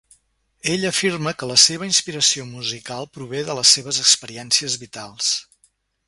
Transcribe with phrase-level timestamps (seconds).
[0.75, 5.29] Ell afirma que la seva inspiració musical prové de les seves experiències vitals.